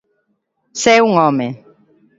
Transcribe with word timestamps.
Sé 0.85 0.97
un 1.09 1.15
home. 1.27 1.51